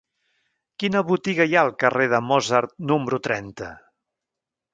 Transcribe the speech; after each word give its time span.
Quina 0.83 1.03
botiga 1.11 1.47
hi 1.51 1.53
ha 1.57 1.61
al 1.65 1.69
carrer 1.83 2.07
de 2.15 2.23
Mozart 2.31 2.75
número 2.93 3.21
trenta? 3.29 3.71